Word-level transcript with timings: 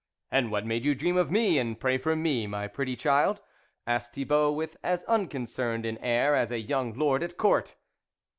"And 0.31 0.49
what 0.49 0.65
made 0.65 0.83
you 0.83 0.95
dream 0.95 1.15
of 1.15 1.29
me 1.29 1.59
and 1.59 1.79
pray 1.79 1.99
for 1.99 2.15
me, 2.15 2.47
my 2.47 2.67
pretty 2.67 2.95
child?" 2.95 3.39
asked 3.85 4.13
Thibault 4.13 4.53
with 4.53 4.75
as 4.83 5.03
unconcerned 5.03 5.85
an 5.85 5.99
air 5.99 6.33
as 6.33 6.49
a 6.49 6.59
young 6.59 6.95
lord 6.95 7.21
at 7.21 7.37
Court. 7.37 7.75